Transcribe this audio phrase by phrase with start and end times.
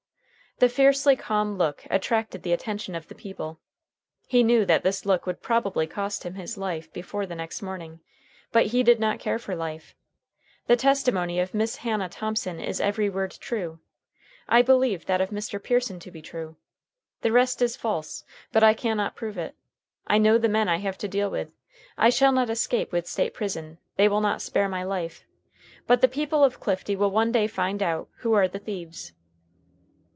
[0.59, 3.59] The fiercely calm look attracted the attention of the people.
[4.27, 7.99] He knew that this look would probably cost him his life before the next morning.
[8.51, 9.95] But he did not care for life.
[10.67, 13.79] "The testimony of Miss Hannah Thomson is every word true,
[14.47, 15.59] I believe that of Mr.
[15.63, 16.57] Pearson to be true.
[17.21, 18.23] The rest is false.
[18.51, 19.55] But I can not prove it.
[20.05, 21.49] I know the men I have to deal with.
[21.97, 23.79] I shall not escape with State prison.
[23.95, 25.23] They will not spare my life.
[25.87, 29.13] But the people of Clifty will one day find out who are the thieves."